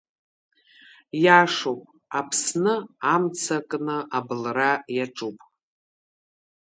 [1.23, 1.81] Иашоуп,
[2.19, 2.73] Аԥсны
[3.13, 5.37] амца акны абылра иаҿуп…